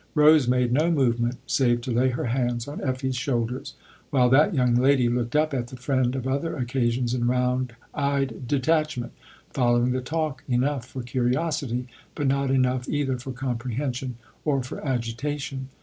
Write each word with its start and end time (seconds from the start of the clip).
Rose 0.15 0.47
made 0.47 0.73
no 0.73 0.89
movement 0.89 1.37
save 1.45 1.81
to 1.81 1.91
lay 1.91 2.09
her 2.09 2.25
hands 2.25 2.67
on 2.67 2.81
Effie's 2.81 3.15
shoulders, 3.15 3.75
while 4.09 4.29
that 4.29 4.55
young 4.55 4.73
lady 4.73 5.07
looked 5.07 5.35
up 5.35 5.53
at 5.53 5.67
the 5.67 5.77
friend 5.77 6.15
of 6.15 6.25
other 6.27 6.55
occasions 6.55 7.13
in 7.13 7.27
round 7.27 7.75
eyed 7.93 8.47
detachment, 8.47 9.11
following 9.53 9.91
the 9.91 10.01
talk 10.01 10.43
enough 10.49 10.87
for 10.87 11.03
curiosity, 11.03 11.87
but 12.15 12.25
not 12.25 12.49
enough 12.49 12.89
either 12.89 13.19
for 13.19 13.31
comprehension 13.31 14.15
or 14.43 14.63
for 14.63 14.83
agitation. 14.83 15.69